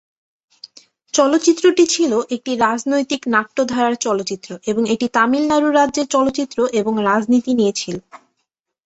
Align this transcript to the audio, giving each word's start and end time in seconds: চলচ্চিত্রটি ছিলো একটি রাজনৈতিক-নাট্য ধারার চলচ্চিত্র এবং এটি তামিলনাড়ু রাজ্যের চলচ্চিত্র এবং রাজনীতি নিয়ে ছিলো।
চলচ্চিত্রটি 1.13 1.83
ছিলো 1.87 2.17
একটি 2.35 2.51
রাজনৈতিক-নাট্য 2.57 3.57
ধারার 3.65 3.95
চলচ্চিত্র 3.97 4.49
এবং 4.67 4.83
এটি 4.89 5.05
তামিলনাড়ু 5.15 5.69
রাজ্যের 5.71 6.07
চলচ্চিত্র 6.07 6.57
এবং 6.79 6.93
রাজনীতি 7.09 7.51
নিয়ে 7.53 7.73
ছিলো। 7.73 8.01